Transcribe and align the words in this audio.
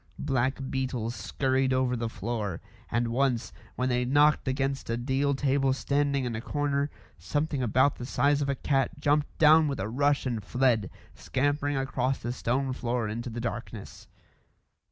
Black 0.17 0.57
beetles 0.71 1.13
scurried 1.13 1.71
over 1.71 1.95
the 1.95 2.09
floor, 2.09 2.59
and 2.89 3.09
once, 3.09 3.53
when 3.75 3.87
they 3.89 4.03
knocked 4.03 4.47
against 4.47 4.89
a 4.89 4.97
deal 4.97 5.35
table 5.35 5.73
standing 5.73 6.25
in 6.25 6.35
a 6.35 6.41
corner, 6.41 6.89
something 7.19 7.61
about 7.61 7.97
the 7.97 8.05
size 8.07 8.41
of 8.41 8.49
a 8.49 8.55
cat 8.55 8.99
jumped 8.99 9.37
down 9.37 9.67
with 9.67 9.79
a 9.79 9.87
rush 9.87 10.25
and 10.25 10.43
fled, 10.43 10.89
scampering 11.13 11.77
across 11.77 12.17
the 12.17 12.33
stone 12.33 12.73
floor 12.73 13.07
into 13.07 13.29
the 13.29 13.39
darkness. 13.39 14.07